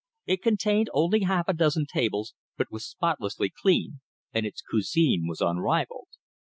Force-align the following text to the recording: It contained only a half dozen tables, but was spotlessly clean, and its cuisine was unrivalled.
It 0.25 0.41
contained 0.41 0.89
only 0.93 1.21
a 1.21 1.27
half 1.27 1.45
dozen 1.55 1.85
tables, 1.85 2.33
but 2.57 2.71
was 2.71 2.87
spotlessly 2.89 3.53
clean, 3.55 3.99
and 4.33 4.47
its 4.47 4.63
cuisine 4.67 5.27
was 5.27 5.41
unrivalled. 5.41 6.09